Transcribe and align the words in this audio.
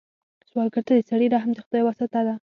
سوالګر 0.49 0.83
ته 0.87 0.93
د 0.97 1.01
سړي 1.09 1.27
رحم 1.33 1.51
د 1.53 1.59
خدای 1.65 1.81
واسطه 1.83 2.21
ده 2.27 2.33